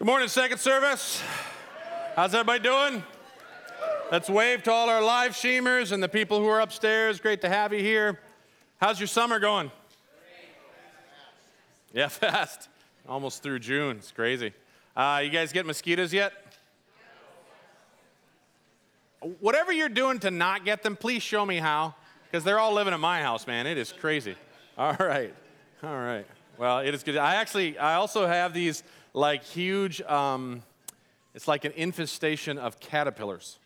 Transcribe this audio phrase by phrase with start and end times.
[0.00, 1.22] Good morning, second service.
[2.16, 3.04] How's everybody doing?
[4.10, 7.20] Let's wave to all our live streamers and the people who are upstairs.
[7.20, 8.18] Great to have you here.
[8.80, 9.70] How's your summer going?
[11.92, 12.70] Yeah, fast.
[13.06, 13.98] Almost through June.
[13.98, 14.54] It's crazy.
[14.96, 16.32] Uh, you guys get mosquitoes yet?
[19.40, 21.94] Whatever you're doing to not get them, please show me how,
[22.24, 23.66] because they're all living at my house, man.
[23.66, 24.34] It is crazy.
[24.78, 25.34] All right.
[25.82, 26.26] All right.
[26.56, 27.18] Well, it is good.
[27.18, 28.82] I actually, I also have these
[29.12, 30.62] like huge, um,
[31.34, 33.58] it's like an infestation of caterpillars.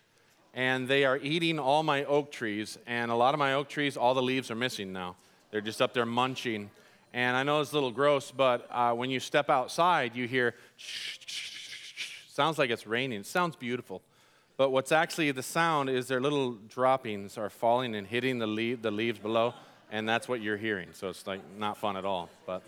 [0.53, 2.77] And they are eating all my oak trees.
[2.87, 5.17] And a lot of my oak trees, all the leaves are missing now.
[5.51, 6.69] They're just up there munching.
[7.13, 10.53] And I know it's a little gross, but uh, when you step outside, you hear
[10.77, 13.21] shh, shh, shh, sounds like it's raining.
[13.21, 14.01] It sounds beautiful.
[14.57, 18.81] But what's actually the sound is their little droppings are falling and hitting the, leaf,
[18.81, 19.53] the leaves below,
[19.91, 20.89] and that's what you're hearing.
[20.93, 22.29] So it's like not fun at all.
[22.45, 22.63] But,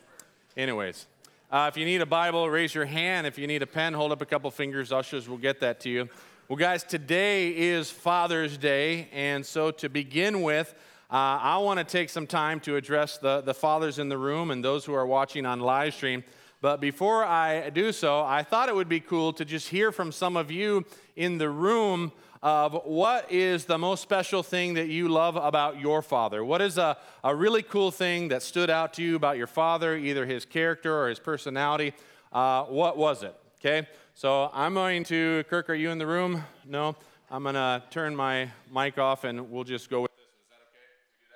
[0.57, 1.07] anyways,
[1.49, 3.25] uh, if you need a Bible, raise your hand.
[3.25, 4.91] If you need a pen, hold up a couple fingers.
[4.91, 6.09] Ushers will get that to you.
[6.49, 10.75] Well, guys, today is Father's Day, and so to begin with,
[11.09, 14.51] uh, I want to take some time to address the, the fathers in the room
[14.51, 16.25] and those who are watching on live stream.
[16.59, 20.11] But before I do so, I thought it would be cool to just hear from
[20.11, 20.83] some of you
[21.15, 22.11] in the room
[22.41, 26.43] of what is the most special thing that you love about your father.
[26.43, 29.95] What is a, a really cool thing that stood out to you about your father,
[29.95, 31.93] either his character or his personality?
[32.31, 33.35] Uh, what was it?
[33.59, 36.43] Okay, so I'm going to, Kirk, are you in the room?
[36.65, 36.95] No?
[37.29, 40.25] I'm going to turn my mic off and we'll just go with this.
[40.25, 40.87] Is that okay?
[41.19, 41.27] Do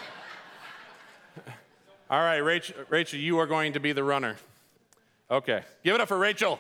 [2.10, 4.36] All right, Rachel, Rachel, you are going to be the runner.
[5.30, 6.60] Okay, give it up for Rachel.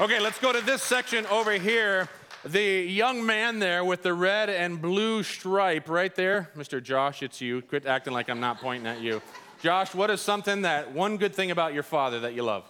[0.00, 2.08] Okay, let's go to this section over here.
[2.44, 6.80] The young man there with the red and blue stripe right there, Mr.
[6.80, 7.62] Josh, it's you.
[7.62, 9.20] Quit acting like I'm not pointing at you.
[9.60, 12.62] Josh, what is something that one good thing about your father that you love?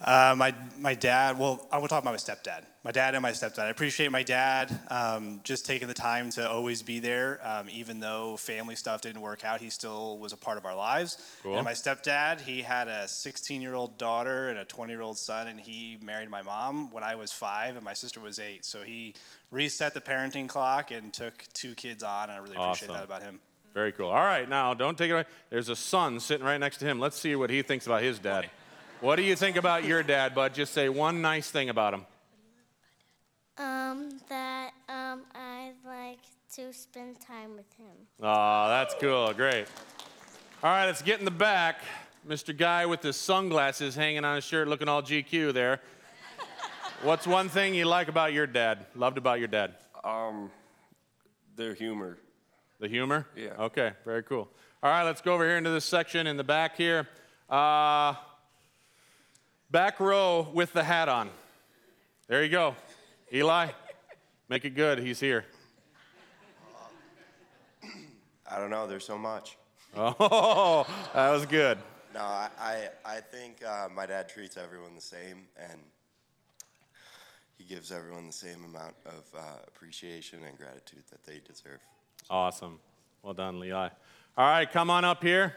[0.00, 2.62] Uh, my, my dad, well, I will talk about my stepdad.
[2.86, 3.64] My dad and my stepdad.
[3.64, 7.40] I appreciate my dad um, just taking the time to always be there.
[7.42, 10.76] Um, even though family stuff didn't work out, he still was a part of our
[10.76, 11.18] lives.
[11.42, 11.56] Cool.
[11.56, 15.18] And my stepdad, he had a 16 year old daughter and a 20 year old
[15.18, 18.64] son, and he married my mom when I was five and my sister was eight.
[18.64, 19.14] So he
[19.50, 22.94] reset the parenting clock and took two kids on, and I really appreciate Awesome.
[22.94, 23.40] that about him.
[23.74, 24.10] Very cool.
[24.10, 25.24] All right, now don't take it away.
[25.50, 27.00] There's a son sitting right next to him.
[27.00, 28.48] Let's see what he thinks about his dad.
[29.00, 30.54] What do you think about your dad, bud?
[30.54, 32.06] Just say one nice thing about him.
[33.58, 36.20] Um, that um, I like
[36.56, 37.96] to spend time with him.
[38.20, 39.32] Oh, that's cool.
[39.32, 39.66] Great.
[40.62, 41.80] All right, let's get in the back.
[42.28, 42.56] Mr.
[42.56, 45.80] Guy with his sunglasses hanging on his shirt, looking all GQ there.
[47.02, 48.86] What's one thing you like about your dad?
[48.94, 49.74] Loved about your dad?
[50.02, 50.50] Um,
[51.54, 52.18] their humor.
[52.80, 53.26] The humor?
[53.36, 53.50] Yeah.
[53.58, 54.48] Okay, very cool.
[54.82, 57.08] All right, let's go over here into this section in the back here.
[57.48, 58.14] Uh,
[59.70, 61.30] back row with the hat on.
[62.28, 62.74] There you go.
[63.32, 63.68] Eli,
[64.48, 64.98] make it good.
[64.98, 65.44] He's here.
[68.48, 68.86] I don't know.
[68.86, 69.56] There's so much.
[69.98, 71.78] Oh, that was good.
[72.12, 75.80] No, I, I, I think uh, my dad treats everyone the same, and
[77.56, 81.80] he gives everyone the same amount of uh, appreciation and gratitude that they deserve.
[82.28, 82.78] Awesome.
[83.22, 83.88] Well done, Levi.
[84.36, 85.54] All right, come on up here.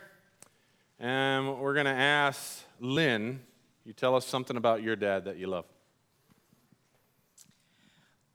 [1.01, 3.41] And we're going to ask Lynn,
[3.83, 5.65] you tell us something about your dad that you love.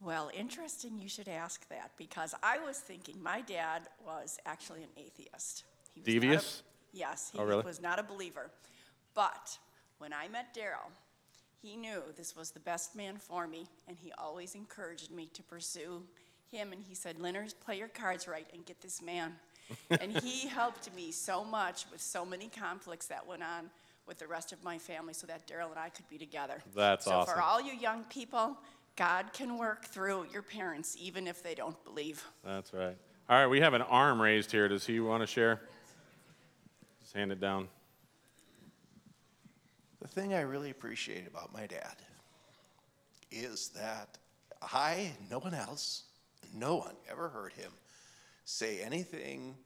[0.04, 4.91] Well, interesting you should ask that because I was thinking my dad was actually an
[4.98, 5.65] atheist.
[5.94, 6.62] He was not a- Devious?
[6.92, 7.62] yes, he Oh, really?
[7.65, 8.50] was not a believer.
[9.15, 9.59] But
[9.98, 10.91] when I met Daryl,
[11.62, 15.42] he knew this was the best man for me, and he always encouraged me to
[15.42, 16.03] pursue
[16.50, 16.72] him.
[16.72, 19.36] And he said, Leonard, play your cards right and get this man.
[19.91, 23.71] and he helped me so much with so many conflicts that went on
[24.06, 26.62] with the rest of my family so that Daryl and I could be together.
[26.76, 27.34] That's so awesome.
[27.34, 28.59] for all you young people,
[28.97, 32.25] God can work through your parents even if they don't believe.
[32.44, 32.97] That's right.
[33.28, 34.69] All right, we have an arm raised here.
[34.69, 35.60] Does he want to share?
[37.00, 37.69] Just hand it down.
[40.01, 41.97] The thing I really appreciate about my dad
[43.30, 44.19] is that
[44.60, 46.04] I, no one else,
[46.54, 47.72] no one ever heard him
[48.45, 49.57] say anything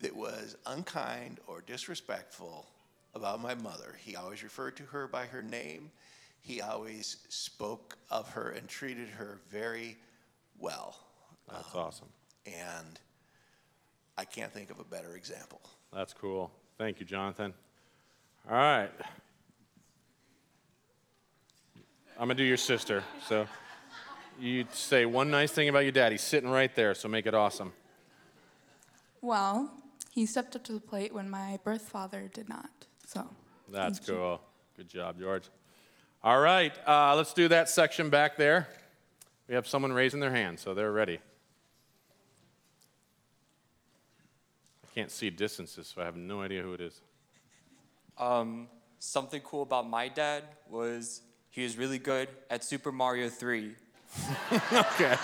[0.00, 2.66] that was unkind or disrespectful
[3.14, 3.96] about my mother.
[3.98, 5.90] He always referred to her by her name.
[6.42, 9.96] He always spoke of her and treated her very
[10.58, 10.96] well.
[11.48, 12.08] That's um, awesome.
[12.44, 12.98] And
[14.18, 15.60] I can't think of a better example.
[15.94, 16.50] That's cool.
[16.78, 17.54] Thank you, Jonathan.
[18.50, 18.90] All right.
[22.18, 23.04] I'm going to do your sister.
[23.28, 23.46] So
[24.40, 26.10] you say one nice thing about your dad.
[26.10, 27.72] He's sitting right there, so make it awesome.
[29.20, 29.70] Well,
[30.10, 32.70] he stepped up to the plate when my birth father did not.
[33.06, 33.28] So
[33.68, 34.14] That's thank you.
[34.14, 34.40] cool.
[34.76, 35.44] Good job, George.
[36.24, 38.68] All right, uh, let's do that section back there.
[39.48, 41.18] We have someone raising their hand, so they're ready.
[44.84, 47.00] I can't see distances, so I have no idea who it is.
[48.18, 48.68] Um,
[49.00, 53.74] something cool about my dad was he was really good at Super Mario 3.
[54.72, 55.16] okay.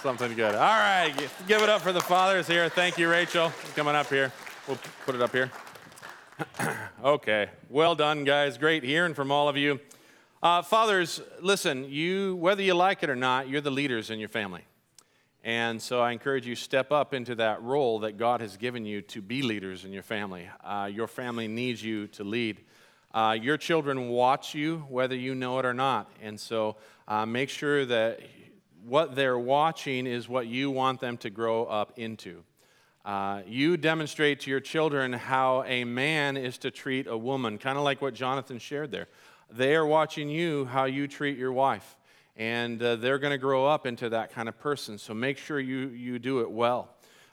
[0.00, 0.54] Something good.
[0.54, 1.12] All right,
[1.48, 2.68] give it up for the fathers here.
[2.68, 4.32] Thank you, Rachel, for coming up here.
[4.68, 5.50] We'll put it up here.
[7.04, 8.58] okay, well done, guys.
[8.58, 9.80] Great hearing from all of you.
[10.42, 14.28] Uh, fathers, listen, you, whether you like it or not, you're the leaders in your
[14.28, 14.64] family.
[15.42, 19.02] And so I encourage you step up into that role that God has given you
[19.02, 20.48] to be leaders in your family.
[20.62, 22.60] Uh, your family needs you to lead.
[23.12, 26.10] Uh, your children watch you whether you know it or not.
[26.22, 26.76] And so
[27.06, 28.20] uh, make sure that
[28.84, 32.44] what they're watching is what you want them to grow up into.
[33.08, 37.78] Uh, you demonstrate to your children how a man is to treat a woman, kind
[37.78, 39.06] of like what Jonathan shared there.
[39.50, 41.96] They are watching you how you treat your wife,
[42.36, 44.98] and uh, they're going to grow up into that kind of person.
[44.98, 46.90] So make sure you, you do it well.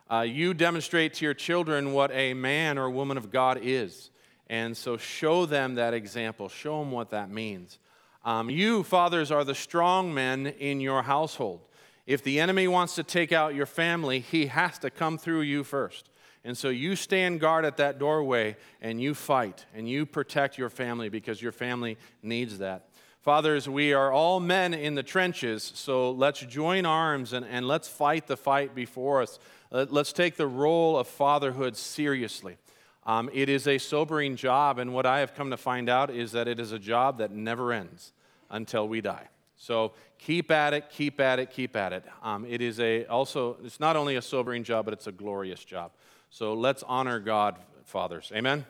[0.09, 4.11] Uh, you demonstrate to your children what a man or woman of God is,
[4.47, 7.79] and so show them that example, show them what that means.
[8.23, 11.59] Um, you, fathers, are the strong men in your household.
[12.05, 15.63] If the enemy wants to take out your family, he has to come through you
[15.63, 16.09] first.
[16.43, 20.69] And so you stand guard at that doorway and you fight and you protect your
[20.69, 22.89] family because your family needs that.
[23.21, 27.87] Fathers, we are all men in the trenches, so let's join arms and, and let's
[27.87, 29.39] fight the fight before us.
[29.71, 32.57] Let- Let's take the role of fatherhood seriously.
[33.03, 36.33] Um, it is a sobering job, and what I have come to find out is
[36.33, 38.13] that it is a job that never ends
[38.51, 39.29] until we die.
[39.65, 42.03] So keep at it, keep at it, keep at it.
[42.21, 45.65] Um, it is a also it's not only a sobering job, but it's a glorious
[45.65, 45.89] job.
[46.29, 48.31] So let's honor God, fathers.
[48.35, 48.63] Amen.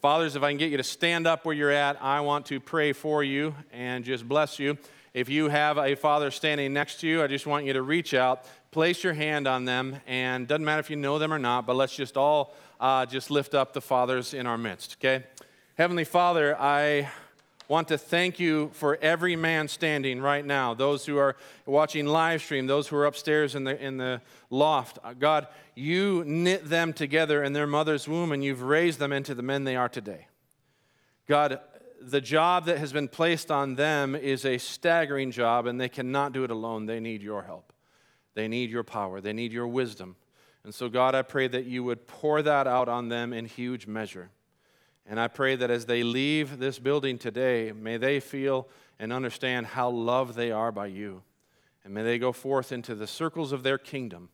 [0.00, 2.58] Fathers, if I can get you to stand up where you're at, I want to
[2.58, 4.76] pray for you and just bless you.
[5.14, 8.12] If you have a father standing next to you, I just want you to reach
[8.12, 11.64] out, place your hand on them, and doesn't matter if you know them or not,
[11.64, 15.24] but let's just all uh, just lift up the fathers in our midst, okay?
[15.76, 17.08] Heavenly Father, I
[17.72, 21.34] want to thank you for every man standing right now, those who are
[21.64, 24.20] watching live stream, those who are upstairs in the, in the
[24.50, 24.98] loft.
[25.02, 29.34] Uh, God, you knit them together in their mother's womb and you've raised them into
[29.34, 30.26] the men they are today.
[31.26, 31.60] God,
[31.98, 36.34] the job that has been placed on them is a staggering job and they cannot
[36.34, 36.84] do it alone.
[36.84, 37.72] They need your help.
[38.34, 39.22] They need your power.
[39.22, 40.16] They need your wisdom.
[40.62, 43.86] And so, God, I pray that you would pour that out on them in huge
[43.86, 44.28] measure.
[45.06, 48.68] And I pray that as they leave this building today, may they feel
[48.98, 51.22] and understand how loved they are by you.
[51.84, 54.28] And may they go forth into the circles of their kingdom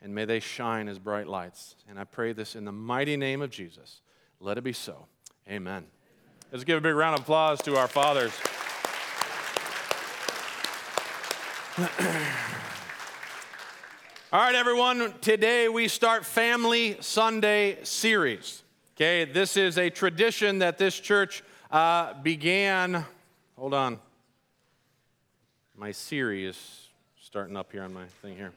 [0.00, 1.76] and may they shine as bright lights.
[1.88, 4.00] And I pray this in the mighty name of Jesus.
[4.40, 5.06] Let it be so.
[5.48, 5.86] Amen.
[6.52, 8.32] Let's give a big round of applause to our fathers.
[14.32, 18.62] All right, everyone, today we start Family Sunday series.
[19.00, 23.04] Okay, this is a tradition that this church uh, began.
[23.56, 24.00] Hold on.
[25.76, 26.88] My Siri is
[27.20, 28.52] starting up here on my thing here.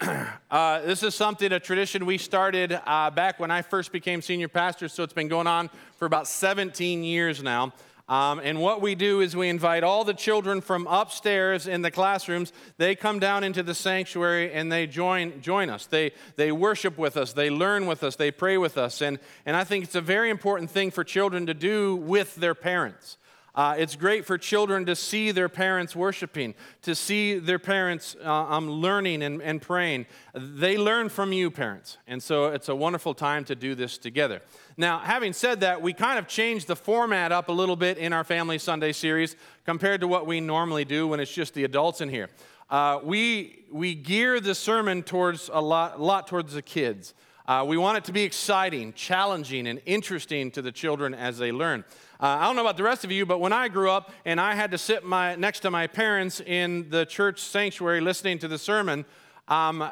[0.50, 4.48] Uh, this is something, a tradition we started uh, back when I first became senior
[4.48, 7.72] pastor, so it's been going on for about 17 years now.
[8.10, 11.92] Um, and what we do is we invite all the children from upstairs in the
[11.92, 12.52] classrooms.
[12.76, 15.86] They come down into the sanctuary and they join, join us.
[15.86, 19.00] They, they worship with us, they learn with us, they pray with us.
[19.00, 22.56] And, and I think it's a very important thing for children to do with their
[22.56, 23.16] parents.
[23.54, 28.32] Uh, it's great for children to see their parents worshiping, to see their parents uh,
[28.32, 30.06] um, learning and, and praying.
[30.34, 31.98] They learn from you, parents.
[32.06, 34.40] And so it's a wonderful time to do this together.
[34.76, 38.12] Now, having said that, we kind of changed the format up a little bit in
[38.12, 42.00] our Family Sunday series compared to what we normally do when it's just the adults
[42.00, 42.30] in here.
[42.70, 47.14] Uh, we, we gear the sermon towards a lot, a lot towards the kids.
[47.50, 51.50] Uh, we want it to be exciting, challenging, and interesting to the children as they
[51.50, 51.84] learn.
[52.20, 54.40] Uh, I don't know about the rest of you, but when I grew up and
[54.40, 58.46] I had to sit my, next to my parents in the church sanctuary listening to
[58.46, 59.04] the sermon,
[59.48, 59.90] um,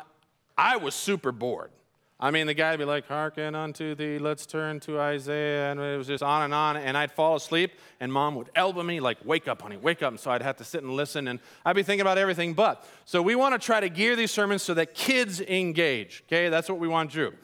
[0.57, 1.73] I was super bored.
[2.21, 5.79] I mean, the guy would be like, hearken unto thee, let's turn to Isaiah, and
[5.79, 8.99] it was just on and on, and I'd fall asleep, and mom would elbow me,
[8.99, 11.39] like, wake up, honey, wake up, and so I'd have to sit and listen, and
[11.65, 12.85] I'd be thinking about everything but.
[13.05, 16.49] So we want to try to gear these sermons so that kids engage, okay?
[16.49, 17.37] That's what we want to do.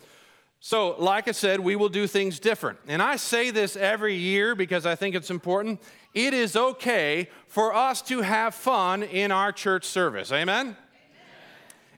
[0.59, 2.79] So, like I said, we will do things different.
[2.89, 5.83] And I say this every year because I think it's important.
[6.15, 10.33] It is okay for us to have fun in our church service.
[10.33, 10.77] Amen?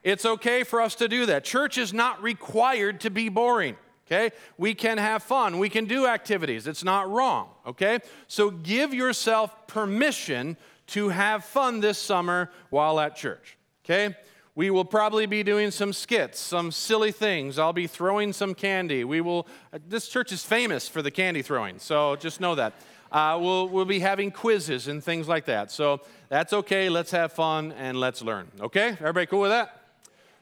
[0.07, 1.43] It's okay for us to do that.
[1.43, 3.75] Church is not required to be boring.
[4.07, 4.31] Okay?
[4.57, 5.59] We can have fun.
[5.59, 6.69] We can do activities.
[6.69, 7.49] It's not wrong.
[7.67, 7.99] Okay?
[8.29, 10.57] So give yourself permission
[10.89, 13.59] to have fun this summer while at church.
[13.85, 14.15] Okay?
[14.55, 17.59] We will probably be doing some skits, some silly things.
[17.59, 19.03] I'll be throwing some candy.
[19.03, 19.49] We will,
[19.89, 22.75] this church is famous for the candy throwing, so just know that.
[23.11, 25.73] Uh, we'll, we'll be having quizzes and things like that.
[25.73, 26.89] So that's okay.
[26.89, 28.47] Let's have fun and let's learn.
[28.61, 28.91] Okay?
[28.91, 29.76] Everybody cool with that?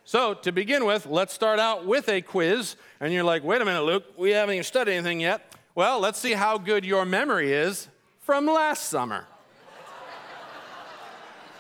[0.07, 2.77] So, to begin with, let's start out with a quiz.
[3.01, 5.55] And you're like, wait a minute, Luke, we haven't even studied anything yet.
[5.75, 7.89] Well, let's see how good your memory is
[8.21, 9.27] from last summer.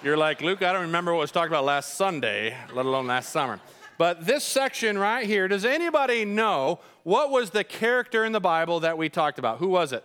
[0.02, 3.30] You're like, Luke, I don't remember what was talked about last Sunday, let alone last
[3.30, 3.60] summer.
[3.96, 8.80] But this section right here, does anybody know what was the character in the Bible
[8.80, 9.58] that we talked about?
[9.58, 10.04] Who was it?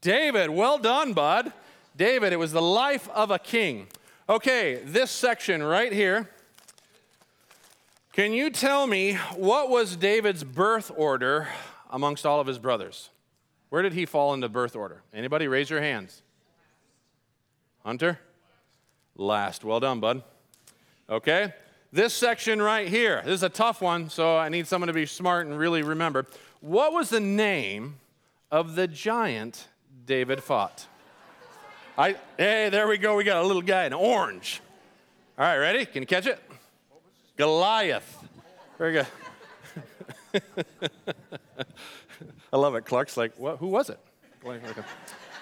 [0.00, 0.32] David.
[0.32, 0.50] David.
[0.50, 1.52] Well done, bud.
[1.94, 3.88] David, it was the life of a king.
[4.30, 6.30] Okay, this section right here.
[8.12, 11.48] Can you tell me what was David's birth order
[11.90, 13.10] amongst all of his brothers?
[13.68, 15.02] Where did he fall into birth order?
[15.14, 16.22] Anybody raise your hands?
[17.84, 18.18] Hunter?
[19.20, 19.64] last.
[19.64, 20.22] Well done, bud.
[21.08, 21.52] Okay?
[21.92, 25.06] This section right here, this is a tough one, so I need someone to be
[25.06, 26.26] smart and really remember.
[26.60, 27.98] What was the name
[28.50, 29.66] of the giant
[30.06, 30.86] David fought?
[31.98, 33.16] I, hey, there we go.
[33.16, 34.60] We got a little guy in orange.
[35.36, 35.84] All right, ready?
[35.84, 36.40] Can you catch it?
[37.40, 38.28] Goliath.
[38.76, 39.06] Very good.
[42.52, 42.84] I love it.
[42.84, 43.98] Clark's like, what, who was it?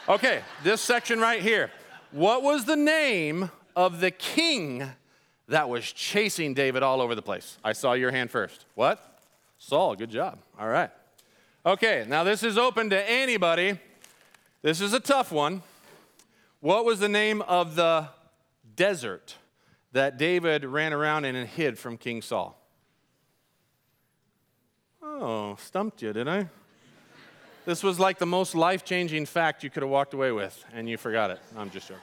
[0.08, 1.72] Okay, this section right here.
[2.12, 4.88] What was the name of the king
[5.48, 7.58] that was chasing David all over the place?
[7.64, 8.64] I saw your hand first.
[8.76, 9.20] What?
[9.58, 10.38] Saul, good job.
[10.56, 10.90] All right.
[11.66, 13.76] Okay, now this is open to anybody.
[14.62, 15.64] This is a tough one.
[16.60, 18.06] What was the name of the
[18.76, 19.34] desert
[19.92, 22.59] that David ran around and hid from King Saul?
[25.02, 26.49] Oh, stumped you, did I?
[27.64, 30.88] This was like the most life changing fact you could have walked away with, and
[30.88, 31.38] you forgot it.
[31.57, 32.02] I'm just joking.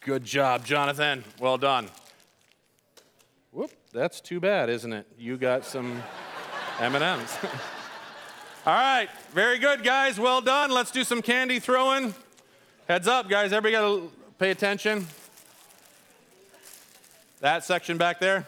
[0.00, 1.24] Good job, Jonathan.
[1.40, 1.88] Well done.
[3.50, 5.06] Whoop, that's too bad, isn't it?
[5.18, 6.02] You got some
[6.78, 7.38] M&Ms.
[8.66, 10.20] All right, very good, guys.
[10.20, 10.70] Well done.
[10.70, 12.14] Let's do some candy throwing.
[12.88, 13.52] Heads up, guys.
[13.52, 15.06] Everybody got to pay attention.
[17.40, 18.46] That section back there.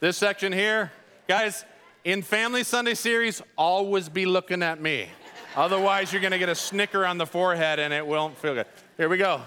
[0.00, 0.90] This section here.
[1.28, 1.64] Guys,
[2.04, 5.08] in Family Sunday series, always be looking at me.
[5.54, 8.66] Otherwise, you're going to get a snicker on the forehead and it won't feel good.
[8.96, 9.42] Here we go.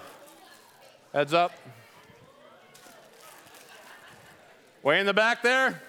[1.14, 1.52] Heads up.
[4.84, 5.82] Way in the back there.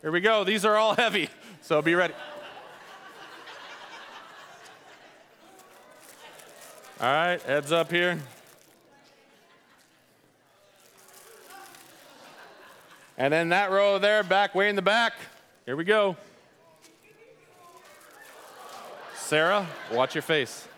[0.00, 0.42] Here we go.
[0.42, 1.28] These are all heavy,
[1.60, 2.14] so be ready.
[7.02, 8.16] All right, heads up here.
[13.18, 15.14] And then that row there, back way in the back.
[15.66, 16.16] Here we go.
[19.16, 20.68] Sarah, watch your face.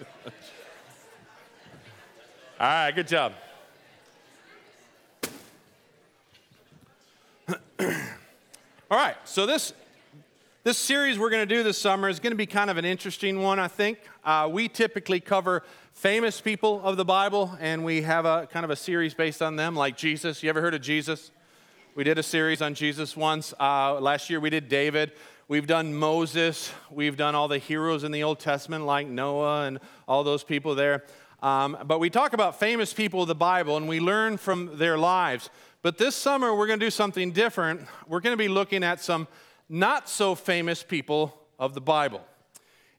[2.58, 3.34] All right, good job.
[7.50, 7.56] All
[8.90, 9.74] right, so this
[10.64, 12.86] this series we're going to do this summer is going to be kind of an
[12.86, 13.98] interesting one, I think.
[14.24, 18.70] Uh, we typically cover famous people of the Bible, and we have a kind of
[18.70, 20.42] a series based on them, like Jesus.
[20.42, 21.32] You ever heard of Jesus?
[21.94, 23.52] We did a series on Jesus once.
[23.60, 25.12] Uh, last year we did David.
[25.48, 26.72] We've done Moses.
[26.90, 29.78] We've done all the heroes in the Old Testament, like Noah and
[30.08, 31.04] all those people there.
[31.42, 34.96] Um, but we talk about famous people of the Bible and we learn from their
[34.96, 35.50] lives.
[35.82, 37.82] But this summer, we're going to do something different.
[38.08, 39.28] We're going to be looking at some
[39.74, 42.20] not so famous people of the Bible.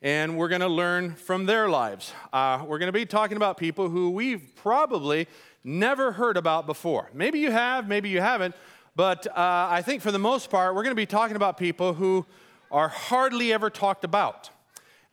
[0.01, 2.11] And we're going to learn from their lives.
[2.33, 5.29] Uh, we're going to be talking about people who we've probably
[5.63, 7.09] never heard about before.
[7.13, 8.55] Maybe you have, maybe you haven't.
[8.93, 9.33] But uh,
[9.71, 12.25] I think for the most part, we're going to be talking about people who
[12.69, 14.49] are hardly ever talked about.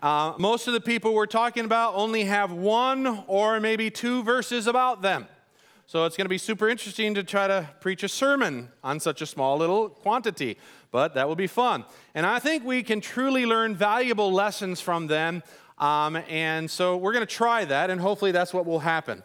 [0.03, 4.67] Uh, most of the people we're talking about only have one or maybe two verses
[4.67, 5.29] about them.
[5.87, 9.21] So it's going to be super interesting to try to preach a sermon on such
[9.21, 10.57] a small little quantity,
[10.93, 11.85] but that will be fun.
[12.15, 15.43] And I think we can truly learn valuable lessons from them.
[15.79, 19.25] Um, and so we're going to try that, and hopefully that's what will happen.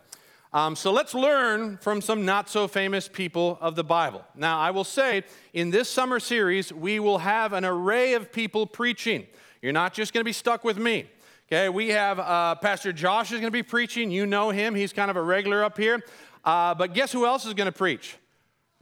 [0.54, 4.24] Um, so let's learn from some not so famous people of the Bible.
[4.34, 8.66] Now, I will say in this summer series, we will have an array of people
[8.66, 9.28] preaching.
[9.62, 11.06] You're not just going to be stuck with me.
[11.48, 14.10] Okay, we have uh, Pastor Josh is going to be preaching.
[14.10, 16.04] You know him, he's kind of a regular up here.
[16.44, 18.18] Uh, but guess who else is going to preach?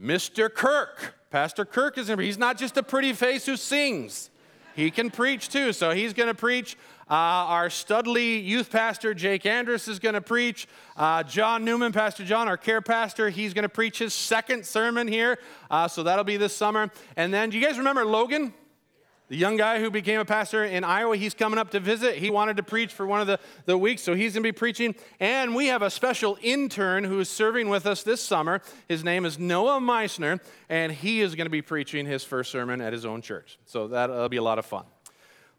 [0.02, 0.54] Mr.
[0.54, 1.16] Kirk.
[1.32, 2.26] Pastor Kirk is be.
[2.26, 4.30] He's not just a pretty face who sings.
[4.76, 5.74] he can preach too.
[5.74, 6.78] So he's going to preach.
[7.10, 10.68] Uh, our Studley youth pastor, Jake Andrus, is going to preach.
[10.98, 15.08] Uh, John Newman, Pastor John, our care pastor, he's going to preach his second sermon
[15.08, 15.38] here.
[15.70, 16.90] Uh, so that'll be this summer.
[17.16, 18.54] And then, do you guys remember Logan?
[19.28, 22.18] The young guy who became a pastor in Iowa, he's coming up to visit.
[22.18, 24.52] He wanted to preach for one of the, the weeks, so he's going to be
[24.52, 24.94] preaching.
[25.20, 28.62] And we have a special intern who is serving with us this summer.
[28.88, 30.40] His name is Noah Meissner,
[30.70, 33.58] and he is going to be preaching his first sermon at his own church.
[33.66, 34.86] So that'll be a lot of fun.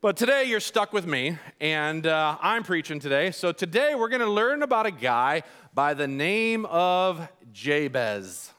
[0.00, 3.32] But today you're stuck with me, and uh, I'm preaching today.
[3.32, 5.42] So today we're going to learn about a guy
[5.74, 8.52] by the name of Jabez.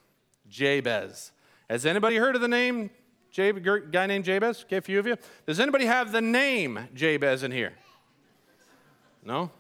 [0.50, 1.32] Jabez.
[1.70, 2.90] Has anybody heard of the name
[3.38, 4.64] Jab- guy named Jabez?
[4.64, 5.16] Okay, a few of you.
[5.46, 7.74] Does anybody have the name Jabez in here?
[9.24, 9.52] No?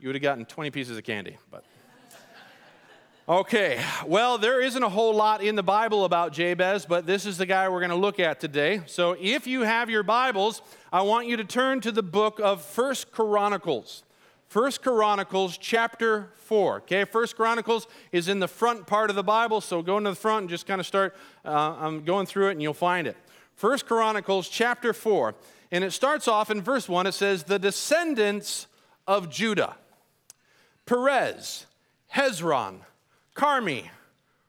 [0.00, 1.62] You would have gotten 20 pieces of candy, but.
[3.28, 7.38] Okay, well, there isn't a whole lot in the Bible about Jabez, but this is
[7.38, 8.80] the guy we're going to look at today.
[8.86, 10.60] So if you have your Bibles,
[10.92, 14.02] I want you to turn to the book of First Chronicles.
[14.48, 16.76] First Chronicles chapter 4.
[16.78, 20.16] Okay, First Chronicles is in the front part of the Bible, so go into the
[20.16, 23.16] front and just kind of start uh, um, going through it and you'll find it.
[23.54, 25.34] First Chronicles chapter 4.
[25.72, 27.06] And it starts off in verse 1.
[27.06, 28.66] It says, The descendants
[29.06, 29.76] of Judah
[30.86, 31.66] Perez,
[32.14, 32.78] Hezron,
[33.34, 33.90] Carmi,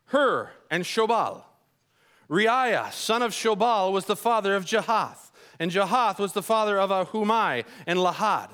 [0.05, 1.43] Hur, and Shobal.
[2.29, 6.89] Reaiah, son of Shobal, was the father of Jahath, and Jahath was the father of
[6.91, 8.49] Ahumai and Lahad.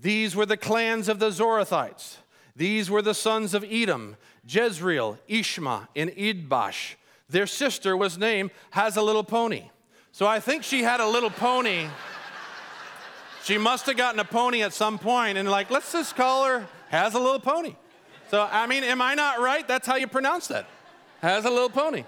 [0.00, 2.16] These were the clans of the Zorathites.
[2.56, 6.94] These were the sons of Edom, Jezreel, Ishma, and Idbash.
[7.28, 9.70] Their sister was named Has a Little Pony.
[10.12, 11.88] So I think she had a little pony.
[13.42, 16.66] She must have gotten a pony at some point and, like, let's just call her
[16.88, 17.74] Has a Little Pony.
[18.30, 19.66] So, I mean, am I not right?
[19.66, 20.66] That's how you pronounce that.
[21.20, 22.04] Has a Little Pony.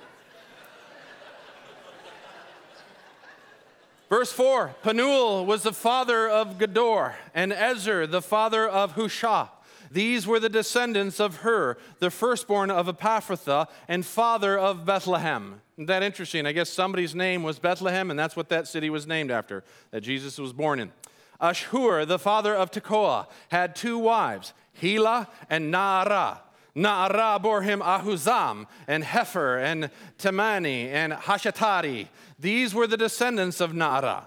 [4.08, 9.50] Verse 4 Penuel was the father of Gedor, and Ezer the father of Hushah.
[9.90, 15.60] These were the descendants of Hur, the firstborn of Epaphrathah, and father of Bethlehem.
[15.76, 16.46] Isn't that interesting?
[16.46, 20.00] I guess somebody's name was Bethlehem, and that's what that city was named after, that
[20.00, 20.92] Jesus was born in.
[21.40, 26.38] Ashhur, the father of Tekoa, had two wives, Helah and Naarah.
[26.74, 32.08] Naarah bore him Ahuzzam, and Hepher, and Temeni, and Hashatari.
[32.38, 34.26] These were the descendants of Naarah.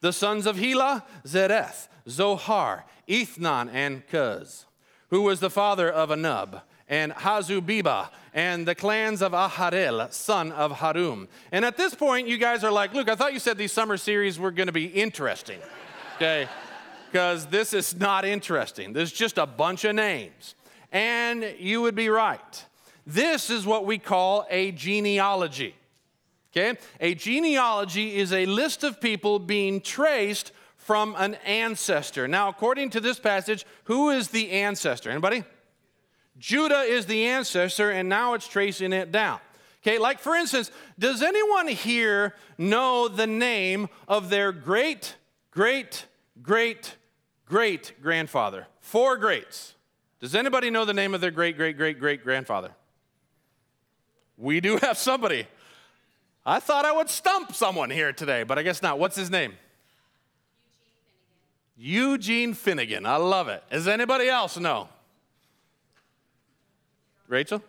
[0.00, 4.66] The sons of Helah, Zereth, Zohar, Ethnan, and Koz
[5.10, 10.78] who was the father of Anub, and Hazzobebah, and the clans of Aharhel, son of
[10.78, 11.28] Harum.
[11.52, 13.96] And at this point, you guys are like, Luke, I thought you said these summer
[13.96, 15.58] series were going to be interesting,
[16.16, 16.48] okay?
[17.12, 18.92] Because this is not interesting.
[18.92, 20.54] There's just a bunch of names.
[20.90, 22.64] And you would be right.
[23.06, 25.76] This is what we call a genealogy.
[26.56, 26.78] Okay?
[27.00, 32.26] A genealogy is a list of people being traced from an ancestor.
[32.26, 35.10] Now, according to this passage, who is the ancestor?
[35.10, 35.44] Anybody?
[36.38, 39.40] Judah is the ancestor, and now it's tracing it down.
[39.82, 45.16] Okay, like for instance, does anyone here know the name of their great,
[45.50, 46.06] great,
[46.42, 46.96] great,
[47.44, 48.66] great grandfather?
[48.80, 49.74] Four greats.
[50.20, 52.70] Does anybody know the name of their great, great, great, great grandfather?
[54.36, 55.46] We do have somebody.
[56.48, 59.00] I thought I would stump someone here today, but I guess not.
[59.00, 59.54] What's his name?
[61.76, 62.54] Eugene Finnegan.
[62.54, 63.06] Eugene Finnegan.
[63.06, 63.64] I love it.
[63.68, 64.88] Does anybody else know?
[67.26, 67.60] Rachel?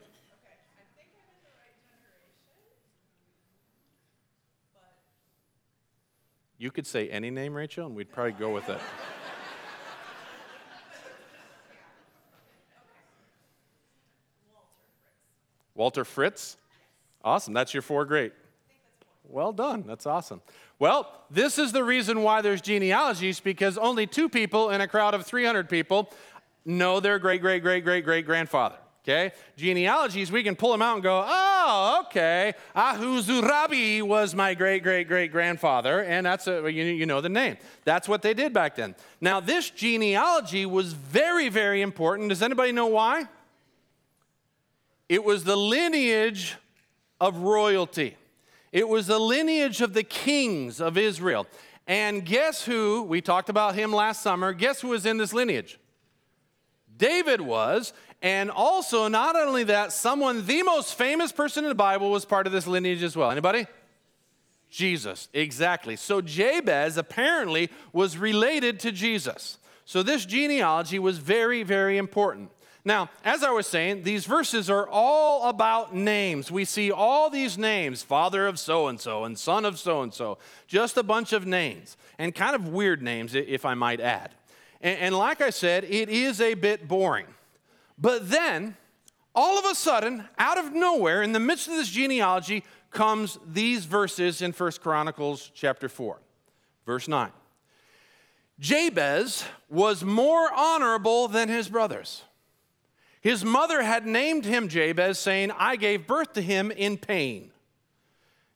[6.60, 8.80] You could say any name, Rachel, and we'd probably go with it.
[15.74, 16.58] Walter Fritz?
[17.24, 17.54] Awesome.
[17.54, 18.34] That's your four great.
[19.30, 19.84] Well done.
[19.86, 20.42] That's awesome.
[20.80, 25.14] Well, this is the reason why there's genealogies because only two people in a crowd
[25.14, 26.14] of 300 people
[26.66, 28.78] know their great, great, great, great, great grandfather.
[29.04, 29.32] Okay?
[29.56, 32.54] Genealogies, we can pull them out and go, oh, okay.
[32.76, 37.56] Ahuzurabi was my great, great, great grandfather, and that's a, you, you know the name.
[37.86, 38.96] That's what they did back then.
[39.22, 42.30] Now, this genealogy was very, very important.
[42.30, 43.28] Does anybody know why?
[45.08, 46.56] It was the lineage
[47.22, 48.18] of royalty.
[48.78, 51.48] It was the lineage of the kings of Israel.
[51.88, 53.02] And guess who?
[53.02, 54.54] We talked about him last summer.
[54.54, 55.80] Guess who was in this lineage?
[56.96, 57.92] David was.
[58.22, 62.46] And also, not only that, someone, the most famous person in the Bible, was part
[62.46, 63.32] of this lineage as well.
[63.32, 63.66] Anybody?
[64.70, 65.96] Jesus, exactly.
[65.96, 69.58] So Jabez apparently was related to Jesus.
[69.86, 72.52] So this genealogy was very, very important.
[72.88, 76.50] Now, as I was saying, these verses are all about names.
[76.50, 80.14] We see all these names father of so and so and son of so and
[80.14, 84.36] so, just a bunch of names, and kind of weird names, if I might add.
[84.80, 87.28] And, and like I said, it is a bit boring.
[87.98, 88.78] But then,
[89.36, 93.84] all of a sudden, out of nowhere, in the midst of this genealogy, comes these
[93.84, 96.22] verses in 1 Chronicles chapter 4,
[96.86, 97.32] verse 9.
[98.62, 102.24] Jabez was more honorable than his brothers.
[103.22, 107.52] His mother had named him Jabez, saying, I gave birth to him in pain.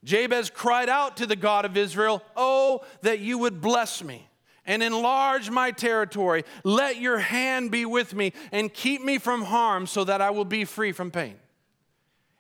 [0.04, 4.28] Jabez cried out to the God of Israel, Oh, that you would bless me
[4.66, 6.44] and enlarge my territory.
[6.64, 10.46] Let your hand be with me and keep me from harm so that I will
[10.46, 11.36] be free from pain.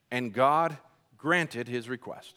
[0.09, 0.77] And God
[1.17, 2.35] granted his request.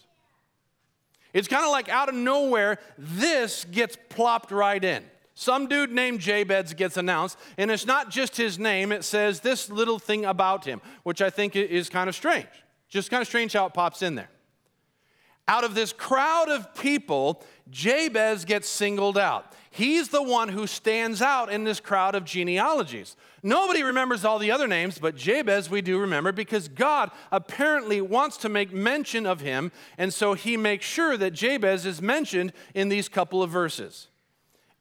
[1.32, 5.04] It's kind of like out of nowhere, this gets plopped right in.
[5.34, 9.68] Some dude named Jabez gets announced, and it's not just his name, it says this
[9.68, 12.46] little thing about him, which I think is kind of strange.
[12.88, 14.30] Just kind of strange how it pops in there.
[15.46, 19.52] Out of this crowd of people, Jabez gets singled out.
[19.70, 23.16] He's the one who stands out in this crowd of genealogies.
[23.42, 28.36] Nobody remembers all the other names, but Jabez we do remember because God apparently wants
[28.38, 32.88] to make mention of him, and so he makes sure that Jabez is mentioned in
[32.88, 34.06] these couple of verses.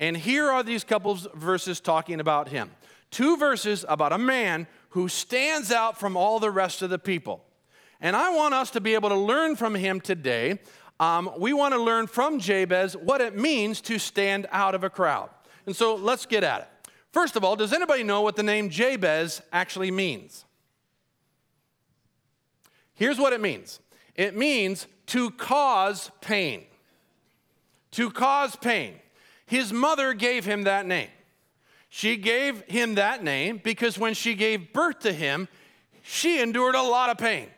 [0.03, 2.71] And here are these couple verses talking about him.
[3.09, 7.45] Two verses about a man who stands out from all the rest of the people.
[8.01, 10.59] And I want us to be able to learn from him today.
[10.99, 14.89] Um, we want to learn from Jabez what it means to stand out of a
[14.89, 15.29] crowd.
[15.65, 16.91] And so let's get at it.
[17.13, 20.43] First of all, does anybody know what the name Jabez actually means?
[22.93, 23.79] Here's what it means
[24.15, 26.65] it means to cause pain.
[27.91, 28.95] To cause pain.
[29.53, 31.09] His mother gave him that name.
[31.87, 35.47] She gave him that name because when she gave birth to him,
[36.01, 37.49] she endured a lot of pain.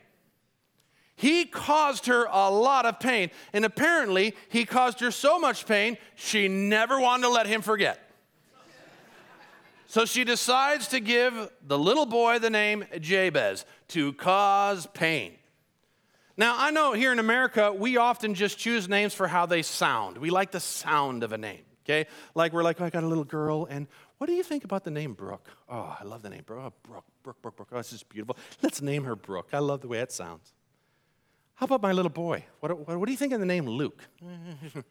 [1.14, 5.96] He caused her a lot of pain, and apparently, he caused her so much pain,
[6.16, 7.98] she never wanted to let him forget.
[9.86, 15.32] So she decides to give the little boy the name Jabez to cause pain.
[16.36, 20.18] Now, I know here in America, we often just choose names for how they sound.
[20.18, 22.06] We like the sound of a name okay?
[22.34, 23.86] Like we're like, oh, I got a little girl, and
[24.18, 25.48] what do you think about the name Brooke?
[25.68, 26.60] Oh, I love the name Brooke.
[26.66, 27.68] Oh, Brooke, Brooke, Brooke, Brooke.
[27.72, 28.36] Oh, it's just beautiful.
[28.62, 29.48] Let's name her Brooke.
[29.52, 30.52] I love the way it sounds.
[31.54, 32.44] How about my little boy?
[32.60, 34.02] What, what, what do you think of the name Luke?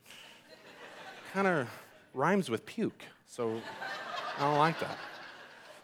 [1.33, 1.67] kind of
[2.13, 3.61] rhymes with puke, so
[4.37, 4.97] I don't like that.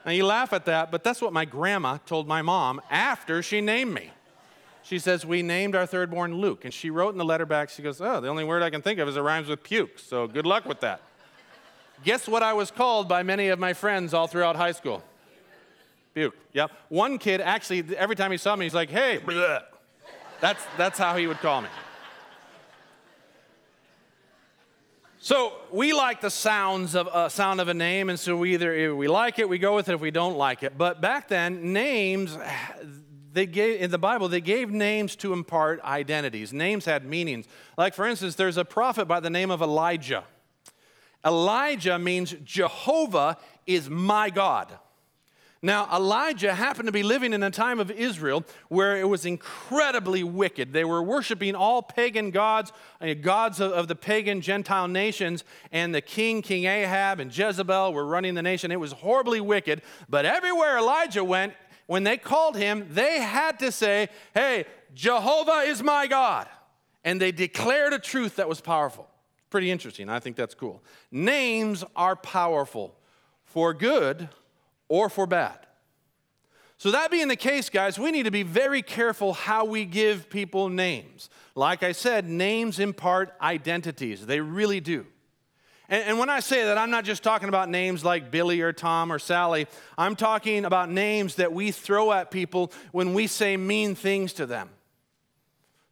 [0.05, 3.61] Now you laugh at that, but that's what my grandma told my mom after she
[3.61, 4.09] named me.
[4.91, 6.65] She says, We named our third born Luke.
[6.65, 8.81] And she wrote in the letter back, she goes, Oh, the only word I can
[8.81, 9.97] think of is it rhymes with puke.
[9.97, 10.99] So good luck with that.
[12.03, 15.01] Guess what I was called by many of my friends all throughout high school?
[16.13, 16.35] Puke.
[16.51, 16.71] Yep.
[16.89, 19.63] One kid actually, every time he saw me, he's like, Hey, bleh.
[20.41, 21.69] That's, that's how he would call me.
[25.19, 28.93] So we like the sounds of uh, sound of a name, and so we either
[28.93, 29.93] we like it, we go with it.
[29.93, 32.37] If we don't like it, but back then names
[33.33, 36.51] they gave in the Bible, they gave names to impart identities.
[36.53, 37.47] Names had meanings.
[37.77, 40.23] Like, for instance, there's a prophet by the name of Elijah.
[41.25, 44.71] Elijah means Jehovah is my God.
[45.63, 50.23] Now, Elijah happened to be living in a time of Israel where it was incredibly
[50.23, 50.73] wicked.
[50.73, 56.01] They were worshiping all pagan gods, uh, gods of, the pagan Gentile nations, and the
[56.01, 58.71] king, King Ahab, and Jezebel were running the nation.
[58.71, 59.83] It was horribly wicked.
[60.09, 61.53] But everywhere Elijah went,
[61.87, 66.47] when they called him, they had to say, Hey, Jehovah is my God.
[67.03, 69.07] And they declared a truth that was powerful.
[69.49, 70.07] Pretty interesting.
[70.07, 70.81] I think that's cool.
[71.11, 72.95] Names are powerful
[73.43, 74.29] for good
[74.87, 75.67] or for bad.
[76.77, 80.31] So, that being the case, guys, we need to be very careful how we give
[80.31, 81.29] people names.
[81.53, 85.05] Like I said, names impart identities, they really do.
[85.91, 88.73] And, and when I say that, I'm not just talking about names like Billy or
[88.73, 89.67] Tom or Sally.
[89.97, 94.47] I'm talking about names that we throw at people when we say mean things to
[94.47, 94.69] them.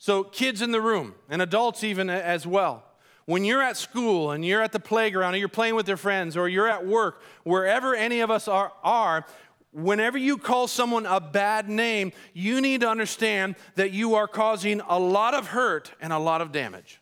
[0.01, 2.85] So, kids in the room, and adults even as well.
[3.25, 6.37] When you're at school and you're at the playground or you're playing with your friends
[6.37, 9.25] or you're at work, wherever any of us are, are
[9.71, 14.79] whenever you call someone a bad name, you need to understand that you are causing
[14.87, 17.01] a lot of hurt and a lot of damage.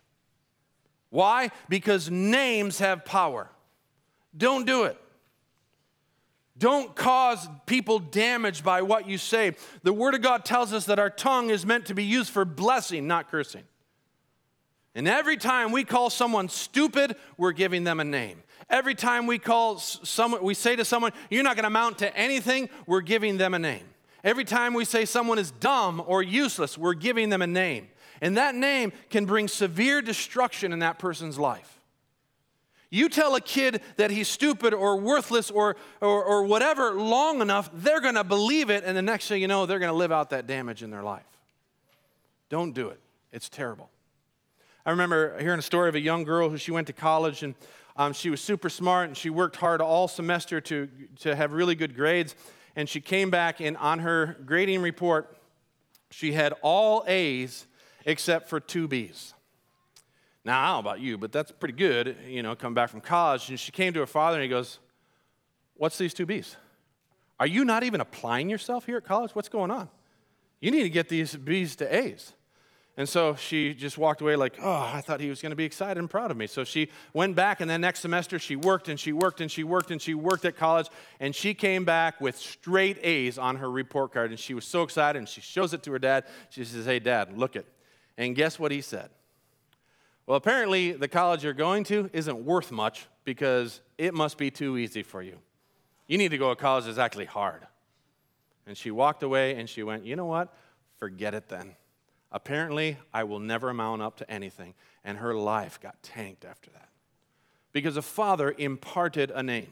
[1.10, 1.50] Why?
[1.68, 3.48] Because names have power.
[4.36, 4.96] Don't do it.
[6.58, 9.54] Don't cause people damage by what you say.
[9.84, 12.44] The Word of God tells us that our tongue is meant to be used for
[12.44, 13.62] blessing, not cursing.
[14.94, 18.42] And every time we call someone stupid, we're giving them a name.
[18.68, 22.16] Every time we call someone, we say to someone, you're not going to amount to
[22.16, 23.84] anything, we're giving them a name.
[24.24, 27.88] Every time we say someone is dumb or useless, we're giving them a name.
[28.20, 31.78] And that name can bring severe destruction in that person's life.
[32.90, 37.68] You tell a kid that he's stupid or worthless or, or, or whatever long enough,
[37.72, 40.10] they're going to believe it, and the next thing you know, they're going to live
[40.10, 41.26] out that damage in their life.
[42.48, 43.00] Don't do it,
[43.30, 43.90] it's terrible.
[44.86, 47.54] I remember hearing a story of a young girl who she went to college and
[47.98, 50.88] um, she was super smart and she worked hard all semester to,
[51.20, 52.34] to have really good grades.
[52.74, 55.36] And she came back and on her grading report,
[56.10, 57.66] she had all A's
[58.08, 59.34] except for two B's.
[60.42, 63.02] Now, I don't know about you, but that's pretty good, you know, coming back from
[63.02, 63.50] college.
[63.50, 64.78] And she came to her father and he goes,
[65.74, 66.56] What's these two B's?
[67.38, 69.34] Are you not even applying yourself here at college?
[69.34, 69.88] What's going on?
[70.60, 72.32] You need to get these B's to A's.
[72.96, 75.64] And so she just walked away like, oh, I thought he was going to be
[75.64, 76.48] excited and proud of me.
[76.48, 79.62] So she went back, and then next semester she worked and she worked and she
[79.62, 80.88] worked and she worked at college,
[81.20, 84.30] and she came back with straight A's on her report card.
[84.30, 86.24] And she was so excited, and she shows it to her dad.
[86.50, 87.66] She says, Hey, dad, look it.
[88.18, 89.08] And guess what he said?
[90.26, 94.76] Well, apparently, the college you're going to isn't worth much because it must be too
[94.76, 95.38] easy for you.
[96.06, 97.66] You need to go to college that's actually hard.
[98.66, 100.52] And she walked away and she went, You know what?
[100.98, 101.76] Forget it then.
[102.30, 104.74] Apparently, I will never amount up to anything.
[105.02, 106.88] And her life got tanked after that
[107.72, 109.68] because a father imparted a name.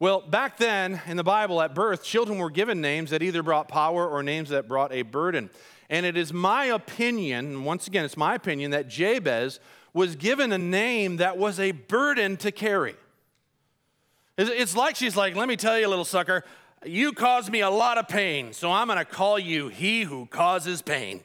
[0.00, 3.68] Well, back then in the Bible at birth, children were given names that either brought
[3.68, 5.50] power or names that brought a burden.
[5.90, 9.58] And it is my opinion, once again, it's my opinion, that Jabez
[9.92, 12.94] was given a name that was a burden to carry.
[14.38, 16.44] It's like she's like, let me tell you, little sucker,
[16.86, 20.26] you caused me a lot of pain, so I'm going to call you he who
[20.26, 21.20] causes pain.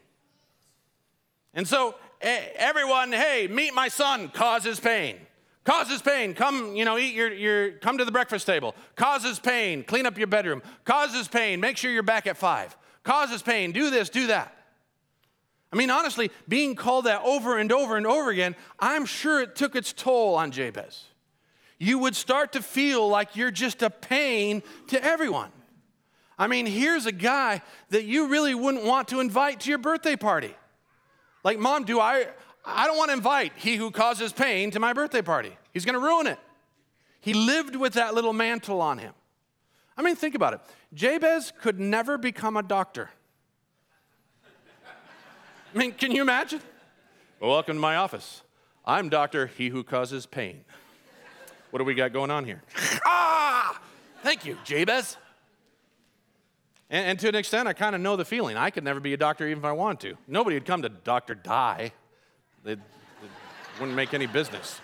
[1.54, 5.17] And so, everyone, hey, meet my son, causes pain.
[5.63, 6.34] Causes pain.
[6.34, 8.75] Come, you know, eat your, your, come to the breakfast table.
[8.95, 9.84] Causes pain.
[9.84, 10.62] Clean up your bedroom.
[10.84, 11.60] Causes pain.
[11.60, 12.75] Make sure you're back at five.
[13.06, 13.72] Causes pain.
[13.72, 14.52] Do this, do that.
[15.72, 19.56] I mean, honestly, being called that over and over and over again, I'm sure it
[19.56, 21.06] took its toll on Jabez
[21.78, 25.52] you would start to feel like you're just a pain to everyone.
[26.38, 30.15] I mean, here's a guy that you really wouldn't want to invite to your birthday
[30.15, 30.54] party.
[31.44, 32.28] Like, mom, do I?
[32.65, 35.56] I don't want to invite he who causes pain to my birthday party.
[35.72, 36.39] He's going to ruin it.
[37.22, 39.13] He lived with that little mantle on him.
[39.97, 40.62] I mean, think about it.
[40.93, 43.10] Jabez could never become a doctor.
[45.73, 46.62] I mean, can you imagine?
[47.39, 48.41] Well, welcome to my office.
[48.86, 50.63] I'm Doctor He Who Causes Pain.
[51.71, 52.62] What do we got going on here?
[53.05, 53.81] ah!
[54.23, 55.17] Thank you, Jabez.
[56.89, 58.58] And, and to an extent, I kind of know the feeling.
[58.58, 60.17] I could never be a doctor even if I wanted to.
[60.27, 61.36] Nobody would come to Dr.
[61.36, 61.91] Die,
[62.63, 62.77] they
[63.79, 64.79] wouldn't make any business.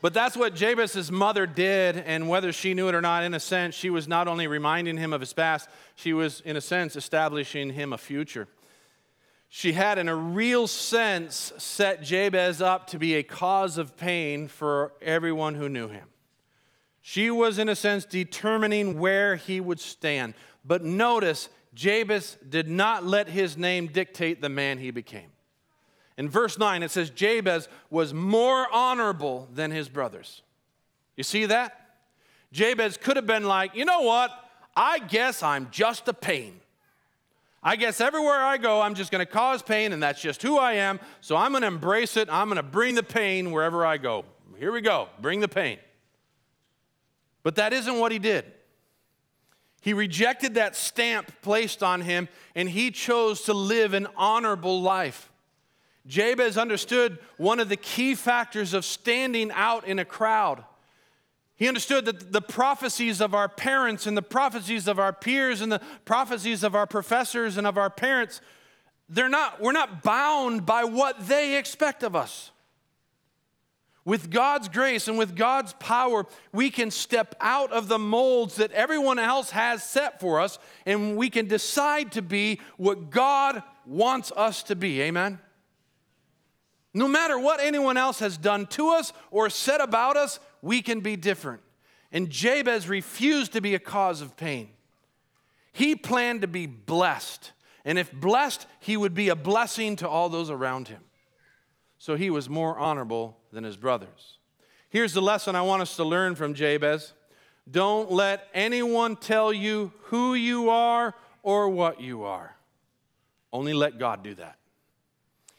[0.00, 3.40] But that's what Jabez's mother did, and whether she knew it or not, in a
[3.40, 6.94] sense, she was not only reminding him of his past, she was, in a sense,
[6.94, 8.46] establishing him a future
[9.48, 14.46] she had, in a real sense, set Jabez up to be a cause of pain
[14.46, 16.06] for everyone who knew him.
[17.00, 20.34] She was, in a sense, determining where he would stand.
[20.64, 25.30] But notice, Jabez did not let his name dictate the man he became.
[26.18, 30.42] In verse 9, it says, Jabez was more honorable than his brothers.
[31.16, 31.80] You see that?
[32.52, 34.30] Jabez could have been like, you know what?
[34.76, 36.60] I guess I'm just a pain.
[37.62, 40.58] I guess everywhere I go, I'm just going to cause pain, and that's just who
[40.58, 40.98] I am.
[41.20, 42.28] So I'm going to embrace it.
[42.30, 44.24] I'm going to bring the pain wherever I go.
[44.58, 45.08] Here we go.
[45.20, 45.78] Bring the pain.
[47.44, 48.44] But that isn't what he did.
[49.82, 55.27] He rejected that stamp placed on him, and he chose to live an honorable life.
[56.06, 60.64] Jabez understood one of the key factors of standing out in a crowd.
[61.56, 65.72] He understood that the prophecies of our parents and the prophecies of our peers and
[65.72, 68.40] the prophecies of our professors and of our parents,
[69.08, 72.52] they're not, we're not bound by what they expect of us.
[74.04, 78.72] With God's grace and with God's power, we can step out of the molds that
[78.72, 84.32] everyone else has set for us and we can decide to be what God wants
[84.36, 85.02] us to be.
[85.02, 85.40] Amen?
[86.98, 90.98] No matter what anyone else has done to us or said about us, we can
[90.98, 91.62] be different.
[92.10, 94.70] And Jabez refused to be a cause of pain.
[95.72, 97.52] He planned to be blessed.
[97.84, 101.02] And if blessed, he would be a blessing to all those around him.
[101.98, 104.38] So he was more honorable than his brothers.
[104.88, 107.12] Here's the lesson I want us to learn from Jabez
[107.70, 112.56] don't let anyone tell you who you are or what you are.
[113.52, 114.58] Only let God do that.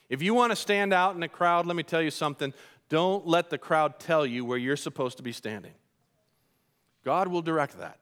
[0.10, 2.54] If you want to stand out in a crowd, let me tell you something
[2.90, 5.74] Don't let the crowd tell you where you're supposed to be standing.
[7.06, 8.00] God will direct that.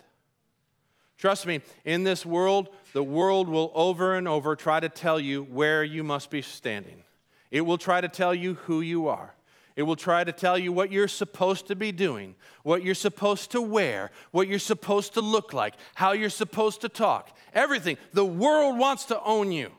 [1.17, 5.43] Trust me, in this world, the world will over and over try to tell you
[5.43, 7.03] where you must be standing.
[7.49, 9.33] It will try to tell you who you are.
[9.75, 13.51] It will try to tell you what you're supposed to be doing, what you're supposed
[13.51, 17.35] to wear, what you're supposed to look like, how you're supposed to talk.
[17.53, 17.97] Everything.
[18.13, 19.71] The world wants to own you.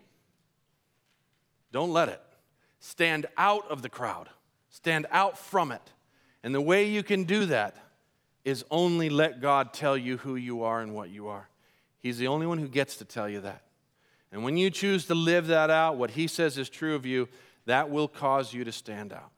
[1.72, 2.20] Don't let it.
[2.80, 4.28] Stand out of the crowd,
[4.70, 5.82] stand out from it.
[6.42, 7.76] And the way you can do that
[8.44, 11.48] is only let God tell you who you are and what you are.
[11.98, 13.62] He's the only one who gets to tell you that.
[14.30, 17.28] And when you choose to live that out, what He says is true of you,
[17.66, 19.30] that will cause you to stand out.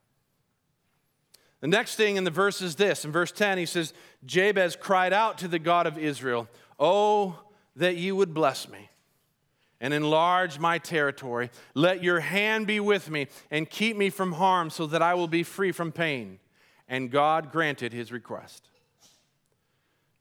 [1.60, 3.04] The next thing in the verse is this.
[3.04, 3.92] In verse 10, he says,
[4.24, 7.38] Jabez cried out to the God of Israel, Oh,
[7.76, 8.88] that you would bless me
[9.80, 11.50] and enlarge my territory.
[11.74, 15.28] Let your hand be with me and keep me from harm so that I will
[15.28, 16.38] be free from pain.
[16.88, 18.68] And God granted his request.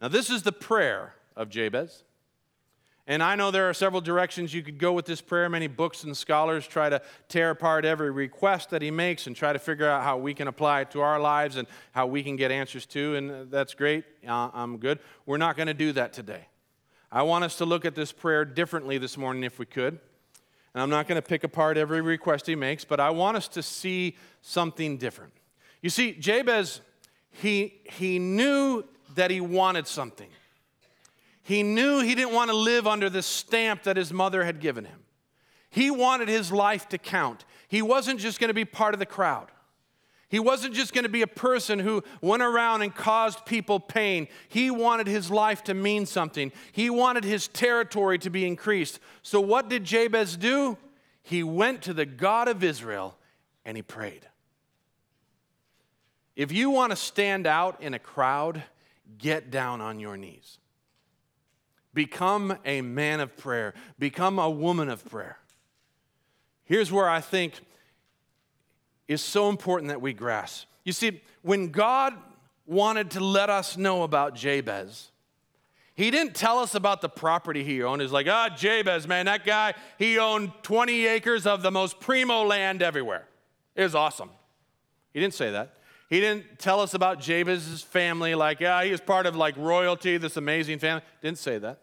[0.01, 2.03] Now, this is the prayer of Jabez.
[3.09, 5.49] And I know there are several directions you could go with this prayer.
[5.49, 9.51] Many books and scholars try to tear apart every request that he makes and try
[9.51, 12.35] to figure out how we can apply it to our lives and how we can
[12.35, 13.15] get answers to.
[13.15, 14.03] And that's great.
[14.25, 14.99] Uh, I'm good.
[15.25, 16.45] We're not going to do that today.
[17.11, 19.99] I want us to look at this prayer differently this morning if we could.
[20.73, 23.47] And I'm not going to pick apart every request he makes, but I want us
[23.49, 25.33] to see something different.
[25.81, 26.81] You see, Jabez,
[27.31, 28.83] he, he knew
[29.15, 30.29] that he wanted something.
[31.41, 34.85] He knew he didn't want to live under the stamp that his mother had given
[34.85, 34.99] him.
[35.71, 37.45] He wanted his life to count.
[37.67, 39.47] He wasn't just going to be part of the crowd.
[40.29, 44.27] He wasn't just going to be a person who went around and caused people pain.
[44.47, 46.51] He wanted his life to mean something.
[46.71, 48.99] He wanted his territory to be increased.
[49.23, 50.77] So, what did Jabez do?
[51.23, 53.17] He went to the God of Israel
[53.65, 54.27] and he prayed.
[56.35, 58.63] If you want to stand out in a crowd,
[59.17, 60.59] get down on your knees.
[61.93, 65.39] Become a man of prayer, become a woman of prayer.
[66.65, 67.55] Here's where I think
[69.09, 70.67] is so important that we grasp.
[70.85, 72.13] You see, when God
[72.65, 75.11] wanted to let us know about Jabez,
[75.95, 78.01] he didn't tell us about the property he owned.
[78.01, 82.43] He's like, ah, Jabez, man, that guy, he owned 20 acres of the most primo
[82.43, 83.27] land everywhere.
[83.75, 84.29] It was awesome.
[85.11, 85.73] He didn't say that.
[86.09, 90.17] He didn't tell us about Jabez's family, like, yeah, he was part of like royalty,
[90.17, 91.03] this amazing family.
[91.21, 91.81] Didn't say that.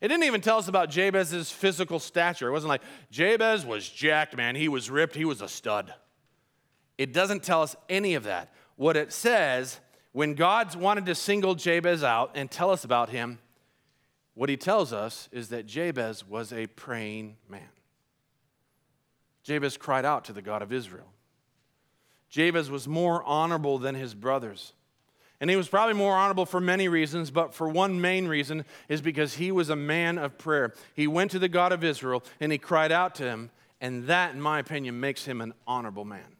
[0.00, 2.48] It didn't even tell us about Jabez's physical stature.
[2.48, 4.56] It wasn't like Jabez was jacked, man.
[4.56, 5.94] He was ripped, he was a stud.
[6.98, 8.52] It doesn't tell us any of that.
[8.76, 9.80] What it says,
[10.12, 13.38] when God wanted to single Jabez out and tell us about him,
[14.34, 17.68] what he tells us is that Jabez was a praying man.
[19.42, 21.12] Jabez cried out to the God of Israel.
[22.28, 24.72] Jabez was more honorable than his brothers.
[25.40, 29.00] And he was probably more honorable for many reasons, but for one main reason is
[29.00, 30.74] because he was a man of prayer.
[30.94, 34.34] He went to the God of Israel and he cried out to him, and that,
[34.34, 36.35] in my opinion, makes him an honorable man.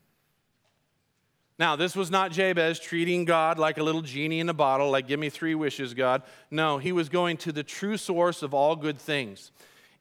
[1.58, 5.08] Now, this was not Jabez treating God like a little genie in a bottle, like,
[5.08, 6.22] give me three wishes, God.
[6.50, 9.52] No, he was going to the true source of all good things.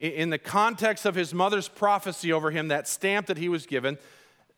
[0.01, 3.97] In the context of his mother's prophecy over him, that stamp that he was given,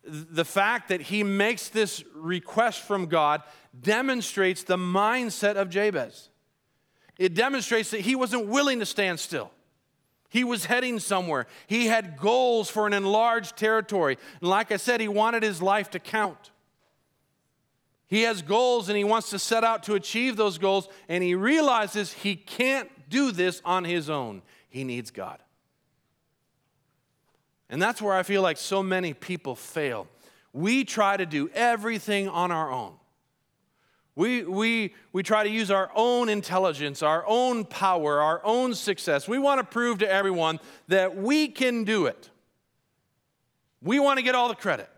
[0.04, 3.44] the fact that he makes this request from God
[3.80, 6.30] demonstrates the mindset of Jabez.
[7.20, 9.52] It demonstrates that he wasn't willing to stand still.
[10.30, 11.46] He was heading somewhere.
[11.68, 14.18] He had goals for an enlarged territory.
[14.42, 16.52] And like I said, he wanted his life to count.
[18.08, 21.36] He has goals and he wants to set out to achieve those goals, and he
[21.36, 24.42] realizes he can't do this on his own.
[24.70, 25.40] He needs God.
[27.70, 30.08] And that's where I feel like so many people fail.
[30.54, 32.94] We try to do everything on our own.
[34.16, 39.28] We, we, we try to use our own intelligence, our own power, our own success.
[39.28, 42.30] We want to prove to everyone that we can do it.
[43.82, 44.90] We want to get all the credit.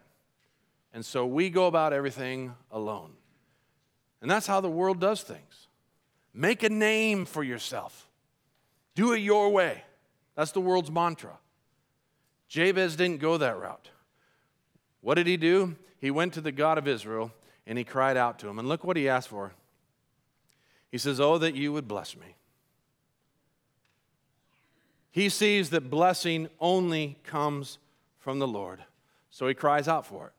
[0.94, 3.12] And so we go about everything alone.
[4.22, 5.68] And that's how the world does things.
[6.34, 8.08] Make a name for yourself,
[8.96, 9.84] do it your way.
[10.36, 11.38] That's the world's mantra.
[12.48, 13.90] Jabez didn't go that route.
[15.02, 15.76] What did he do?
[16.00, 17.32] He went to the God of Israel
[17.68, 18.58] and he cried out to him.
[18.58, 19.52] And look what he asked for.
[20.92, 22.36] He says, Oh, that you would bless me.
[25.12, 27.78] He sees that blessing only comes
[28.18, 28.84] from the Lord.
[29.30, 30.34] So he cries out for it.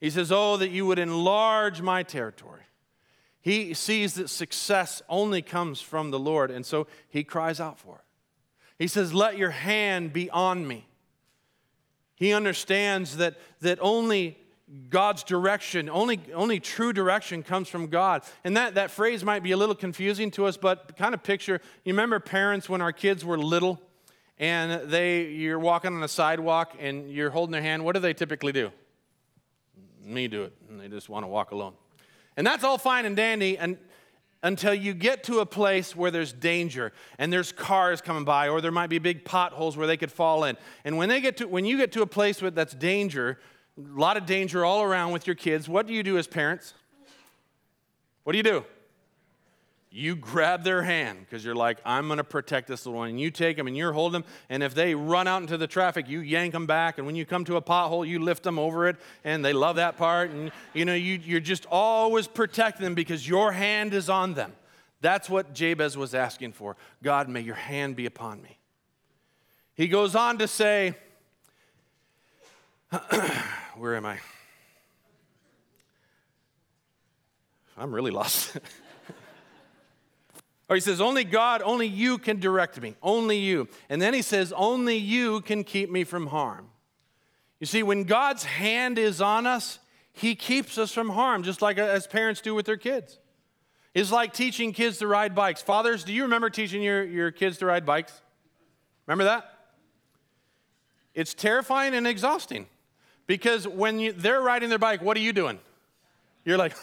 [0.00, 2.62] He says, Oh, that you would enlarge my territory.
[3.40, 7.96] He sees that success only comes from the Lord, and so he cries out for
[7.96, 8.04] it.
[8.78, 10.86] He says, Let your hand be on me.
[12.16, 14.38] He understands that, that only
[14.88, 15.88] God's direction.
[15.88, 18.22] Only, only true direction comes from God.
[18.42, 21.60] And that, that phrase might be a little confusing to us, but kind of picture
[21.84, 23.80] you remember parents when our kids were little
[24.38, 28.12] and they you're walking on a sidewalk and you're holding their hand, what do they
[28.12, 28.70] typically do?
[30.06, 30.52] Me do it.
[30.68, 31.74] And they just want to walk alone.
[32.36, 33.78] And that's all fine and dandy and
[34.42, 38.60] until you get to a place where there's danger and there's cars coming by or
[38.60, 40.56] there might be big potholes where they could fall in.
[40.84, 43.40] And when they get to when you get to a place where that's danger,
[43.76, 46.74] a lot of danger all around with your kids, what do you do as parents?
[48.22, 48.64] What do you do?
[49.90, 53.10] You grab their hand because you're like, I'm going to protect this little one.
[53.10, 54.30] And you take them and you're holding them.
[54.50, 56.98] And if they run out into the traffic, you yank them back.
[56.98, 58.96] And when you come to a pothole, you lift them over it.
[59.24, 60.30] And they love that part.
[60.30, 64.52] And you know, you, you're just always protecting them because your hand is on them.
[65.00, 66.76] That's what Jabez was asking for.
[67.02, 68.58] God, may your hand be upon me.
[69.74, 70.94] He goes on to say,
[73.76, 74.18] Where am I?
[77.78, 78.58] I'm really lost.
[80.68, 82.96] Or he says, Only God, only you can direct me.
[83.02, 83.68] Only you.
[83.88, 86.68] And then he says, Only you can keep me from harm.
[87.60, 89.78] You see, when God's hand is on us,
[90.12, 93.18] he keeps us from harm, just like uh, as parents do with their kids.
[93.94, 95.62] It's like teaching kids to ride bikes.
[95.62, 98.20] Fathers, do you remember teaching your, your kids to ride bikes?
[99.06, 99.52] Remember that?
[101.14, 102.66] It's terrifying and exhausting
[103.26, 105.58] because when you, they're riding their bike, what are you doing?
[106.44, 106.76] You're like,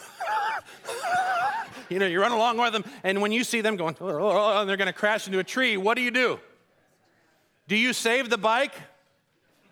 [1.89, 4.31] you know, you run along with them, and when you see them going, oh, oh,
[4.31, 6.39] oh and they're going to crash into a tree, what do you do?
[7.67, 8.73] Do you save the bike?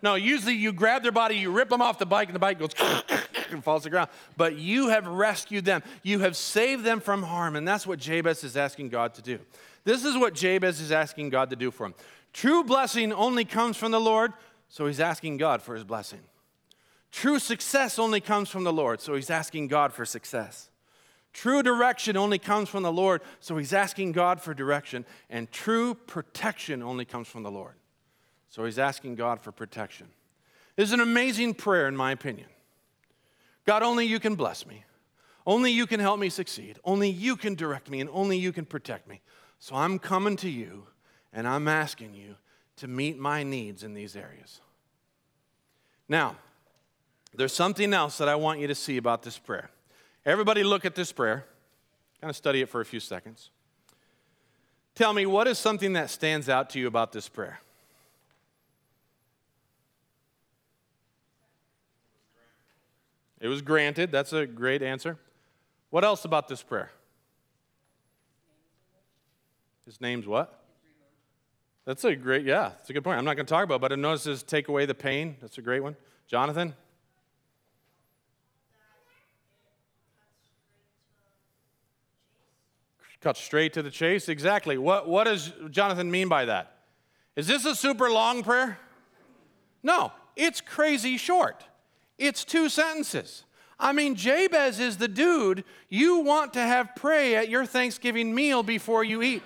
[0.02, 2.58] No, usually you grab their body, you rip them off the bike, and the bike
[2.58, 2.72] goes
[3.50, 4.10] and falls to the ground.
[4.36, 5.82] But you have rescued them.
[6.02, 9.38] You have saved them from harm, and that's what Jabez is asking God to do.
[9.84, 11.94] This is what Jabez is asking God to do for him.
[12.32, 14.32] True blessing only comes from the Lord,
[14.68, 16.20] so he's asking God for his blessing.
[17.12, 20.70] True success only comes from the Lord, so he's asking God for success.
[21.32, 25.06] True direction only comes from the Lord, so he's asking God for direction.
[25.30, 27.74] And true protection only comes from the Lord,
[28.50, 30.08] so he's asking God for protection.
[30.76, 32.48] This is an amazing prayer, in my opinion.
[33.64, 34.84] God, only you can bless me.
[35.46, 36.78] Only you can help me succeed.
[36.84, 39.20] Only you can direct me, and only you can protect me.
[39.58, 40.86] So I'm coming to you,
[41.32, 42.36] and I'm asking you
[42.76, 44.60] to meet my needs in these areas.
[46.08, 46.36] Now,
[47.34, 49.70] there's something else that I want you to see about this prayer.
[50.24, 51.44] Everybody, look at this prayer.
[52.20, 53.50] Kind of study it for a few seconds.
[54.94, 57.60] Tell me, what is something that stands out to you about this prayer?
[63.40, 64.12] It was granted.
[64.12, 65.18] That's a great answer.
[65.90, 66.92] What else about this prayer?
[69.84, 70.60] His name's what?
[71.84, 73.18] That's a great, yeah, that's a good point.
[73.18, 75.36] I'm not going to talk about it, but I notice take away the pain.
[75.40, 75.96] That's a great one.
[76.28, 76.74] Jonathan?
[83.22, 84.28] Cut straight to the chase.
[84.28, 84.76] Exactly.
[84.76, 86.76] What, what does Jonathan mean by that?
[87.36, 88.78] Is this a super long prayer?
[89.82, 91.64] No, it's crazy short.
[92.18, 93.44] It's two sentences.
[93.78, 98.62] I mean, Jabez is the dude you want to have pray at your Thanksgiving meal
[98.62, 99.42] before you eat.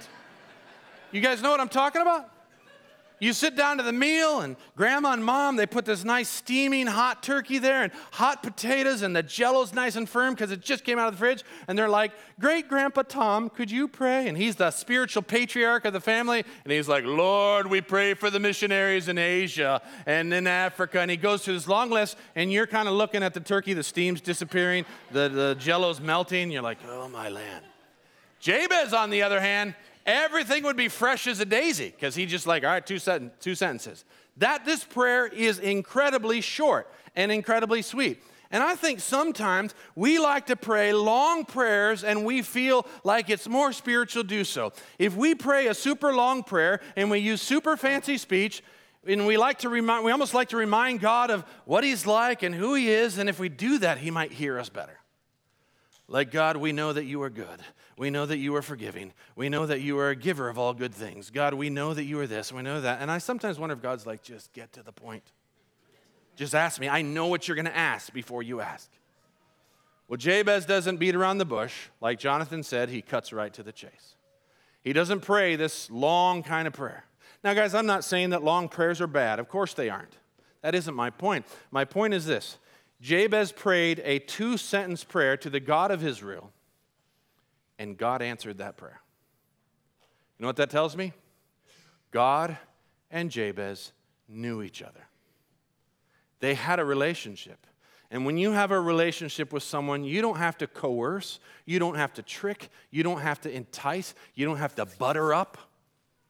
[1.13, 2.31] You guys know what I'm talking about?
[3.19, 6.87] You sit down to the meal, and grandma and mom, they put this nice steaming
[6.87, 10.85] hot turkey there and hot potatoes, and the jello's nice and firm because it just
[10.85, 11.43] came out of the fridge.
[11.67, 14.29] And they're like, Great Grandpa Tom, could you pray?
[14.29, 16.45] And he's the spiritual patriarch of the family.
[16.65, 21.01] And he's like, Lord, we pray for the missionaries in Asia and in Africa.
[21.01, 23.73] And he goes through this long list, and you're kind of looking at the turkey,
[23.73, 26.51] the steam's disappearing, the, the jello's melting.
[26.51, 27.65] You're like, Oh, my land.
[28.41, 29.75] Jabez, on the other hand,
[30.07, 32.99] everything would be fresh as a daisy because he just like, all right, two,
[33.41, 34.05] two sentences.
[34.39, 38.23] That this prayer is incredibly short and incredibly sweet.
[38.51, 43.49] And I think sometimes we like to pray long prayers and we feel like it's
[43.49, 44.73] more spiritual to do so.
[44.99, 48.63] If we pray a super long prayer and we use super fancy speech,
[49.07, 52.43] and we like to remind we almost like to remind God of what he's like
[52.43, 54.99] and who he is, and if we do that, he might hear us better.
[56.09, 57.61] Like God, we know that you are good.
[57.99, 59.13] We know that you are forgiving.
[59.35, 61.31] We know that you are a giver of all good things.
[61.31, 62.53] God, we know that you are this.
[62.53, 63.01] We know that.
[63.01, 65.25] And I sometimes wonder if God's like, just get to the point.
[66.37, 66.89] Just ask me.
[66.89, 68.91] I know what you're going to ask before you ask.
[70.09, 71.89] Well, Jabez doesn't beat around the bush.
[72.01, 74.15] Like Jonathan said, he cuts right to the chase.
[74.83, 77.05] He doesn't pray this long kind of prayer.
[77.43, 79.41] Now, guys, I'm not saying that long prayers are bad.
[79.41, 80.17] Of course they aren't.
[80.63, 81.47] That isn't my point.
[81.71, 82.59] My point is this
[83.01, 86.53] Jabez prayed a two sentence prayer to the God of Israel
[87.79, 89.01] and God answered that prayer.
[90.39, 91.13] You know what that tells me?
[92.11, 92.57] God
[93.11, 93.93] and Jabez
[94.29, 95.07] knew each other.
[96.41, 97.67] They had a relationship.
[98.11, 101.97] And when you have a relationship with someone, you don't have to coerce, you don't
[101.97, 105.59] have to trick, you don't have to entice, you don't have to butter up.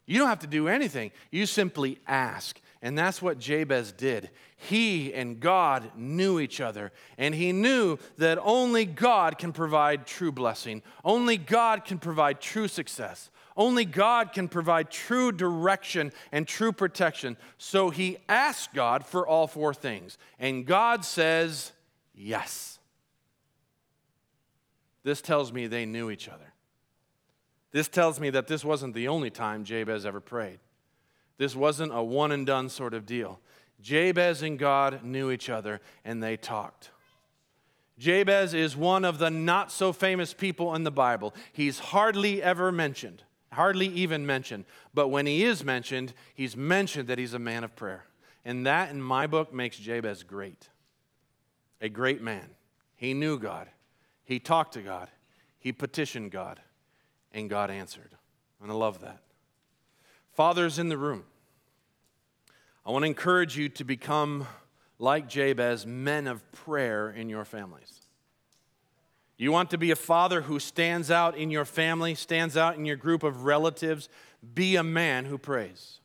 [0.07, 1.11] You don't have to do anything.
[1.31, 2.61] You simply ask.
[2.87, 4.31] And that's what Jabez did.
[4.57, 10.31] He and God knew each other, and he knew that only God can provide true
[10.31, 13.29] blessing, only God can provide true success.
[13.57, 17.37] Only God can provide true direction and true protection.
[17.59, 20.17] So he asked God for all four things.
[20.39, 21.73] And God says,
[22.15, 22.79] yes.
[25.03, 26.53] This tells me they knew each other.
[27.73, 30.61] This tells me that this wasn't the only time Jabez ever prayed.
[31.39, 33.41] This wasn't a one and done sort of deal.
[33.81, 36.91] Jabez and God knew each other and they talked.
[37.99, 41.35] Jabez is one of the not so famous people in the Bible.
[41.53, 43.23] He's hardly ever mentioned
[43.57, 44.65] hardly even mentioned.
[44.95, 48.05] But when he is mentioned, he's mentioned that he's a man of prayer.
[48.45, 50.69] And that, in my book, makes Jabez great.
[51.81, 52.51] A great man.
[52.95, 53.69] He knew God,
[54.25, 55.11] he talked to God,
[55.59, 56.61] he petitioned God,
[57.33, 58.11] and God answered.
[58.63, 59.21] And I love that.
[60.37, 61.25] Fathers in the room,
[62.85, 64.47] I want to encourage you to become
[64.99, 68.03] like Jabez, men of prayer in your families.
[69.39, 72.85] You want to be a father who stands out in your family, stands out in
[72.85, 74.11] your group of relatives.
[74.55, 76.01] Be a man who prays.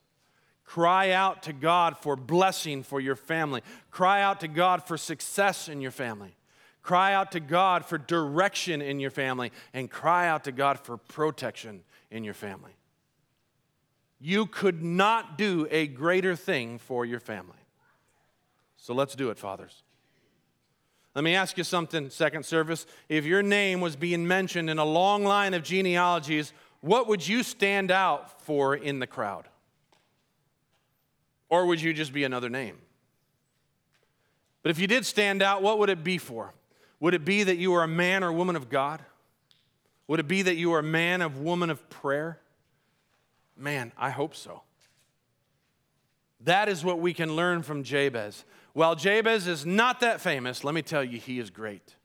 [0.63, 3.61] Cry out to God for blessing for your family.
[3.89, 6.38] Cry out to God for success in your family.
[6.84, 9.51] Cry out to God for direction in your family.
[9.73, 12.71] And cry out to God for protection in your family.
[14.22, 17.57] You could not do a greater thing for your family.
[18.78, 19.84] So let's do it, fathers.
[21.15, 22.86] Let me ask you something, second service.
[23.09, 27.43] If your name was being mentioned in a long line of genealogies, what would you
[27.43, 29.47] stand out for in the crowd?
[31.49, 32.78] Or would you just be another name?
[34.63, 36.53] But if you did stand out, what would it be for?
[36.99, 39.01] Would it be that you were a man or woman of God?
[40.07, 42.39] Would it be that you were a man or woman of prayer?
[43.58, 44.62] Man, I hope so.
[46.43, 48.45] That is what we can learn from Jabez.
[48.74, 51.95] While Jabez is not that famous, let me tell you, he is great.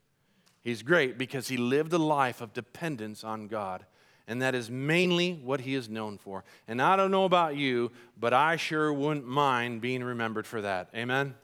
[0.63, 3.87] He's great because he lived a life of dependence on God.
[4.29, 6.45] And that is mainly what he is known for.
[6.67, 10.91] And I don't know about you, but I sure wouldn't mind being remembered for that.
[10.95, 11.35] Amen?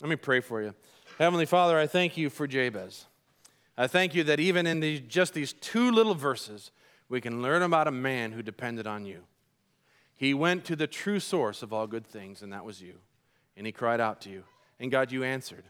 [0.00, 0.74] Let me pray for you.
[1.18, 3.06] Heavenly Father, I thank you for Jabez.
[3.78, 6.70] I thank you that even in just these two little verses,
[7.08, 9.20] we can learn about a man who depended on you.
[10.16, 12.94] He went to the true source of all good things, and that was you.
[13.56, 14.44] And he cried out to you.
[14.80, 15.64] And God, you answered.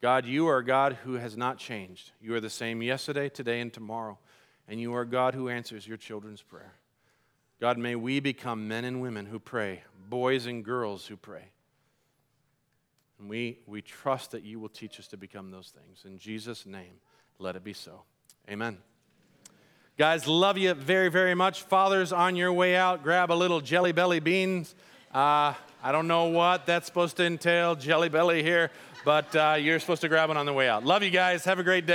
[0.00, 2.12] God, you are a God who has not changed.
[2.20, 4.18] You are the same yesterday, today, and tomorrow.
[4.66, 6.74] And you are God who answers your children's prayer.
[7.60, 11.50] God, may we become men and women who pray, boys and girls who pray.
[13.18, 16.04] And we, we trust that you will teach us to become those things.
[16.06, 17.00] In Jesus' name,
[17.38, 18.02] let it be so.
[18.48, 18.78] Amen.
[20.00, 21.60] Guys, love you very, very much.
[21.64, 24.74] Fathers, on your way out, grab a little jelly belly beans.
[25.12, 28.70] Uh, I don't know what that's supposed to entail, jelly belly here,
[29.04, 30.86] but uh, you're supposed to grab one on the way out.
[30.86, 31.44] Love you guys.
[31.44, 31.88] Have a great day.